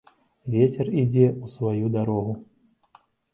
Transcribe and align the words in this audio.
Вецер 0.53 0.87
ідзе 1.01 1.25
ў 1.43 1.45
сваю 1.57 1.85
дарогу. 1.97 2.33